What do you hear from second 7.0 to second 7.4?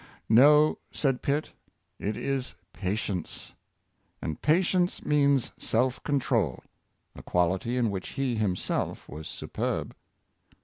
a